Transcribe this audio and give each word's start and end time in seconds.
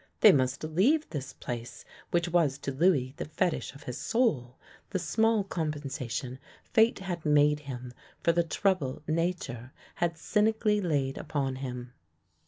They 0.21 0.31
must 0.31 0.63
leave 0.63 1.07
this 1.11 1.31
place 1.31 1.85
which 2.09 2.27
was 2.29 2.57
to 2.57 2.71
Louis 2.71 3.13
the 3.17 3.25
fe 3.25 3.51
tish 3.51 3.75
of 3.75 3.83
his 3.83 3.99
soul, 3.99 4.57
the 4.89 4.97
small 4.97 5.43
compensation 5.43 6.39
fate 6.63 6.97
had 6.97 7.23
made 7.23 7.59
him 7.59 7.93
for 8.23 8.31
the 8.31 8.41
trouble 8.43 9.03
nature 9.07 9.73
had 9.97 10.17
cynically 10.17 10.81
laid 10.81 11.19
upon 11.19 11.57
him. 11.57 11.93